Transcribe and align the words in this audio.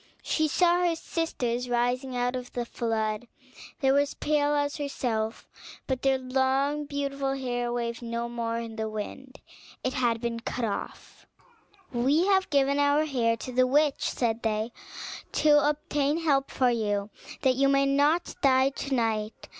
She 0.23 0.47
saw 0.47 0.79
her 0.83 0.95
sisters 0.95 1.69
rising 1.69 2.15
out 2.17 2.35
of 2.35 2.53
the 2.53 2.65
flood: 2.65 3.27
they 3.81 3.91
were 3.91 3.99
as 3.99 4.15
pale 4.15 4.55
as 4.55 4.77
herself; 4.77 5.47
but 5.85 6.01
their 6.01 6.17
long 6.17 6.85
beautiful 6.87 7.33
hair 7.35 7.71
waved 7.71 8.01
no 8.01 8.27
more 8.27 8.57
in 8.57 8.77
the 8.77 8.89
wind, 8.89 9.39
and 9.85 9.93
had 9.93 10.19
been 10.19 10.39
cut 10.39 10.65
off. 10.65 11.27
"We 11.93 12.25
have 12.25 12.49
given 12.49 12.79
our 12.79 13.05
hair 13.05 13.37
to 13.37 13.51
the 13.51 13.67
witch," 13.67 14.09
said 14.09 14.41
they, 14.41 14.71
"to 15.33 15.69
obtain 15.69 16.21
help 16.23 16.49
for 16.49 16.71
you, 16.71 17.11
that 17.43 17.53
you 17.53 17.69
may 17.69 17.85
not 17.85 18.33
die 18.41 18.69
to 18.71 18.95
night. 18.95 19.49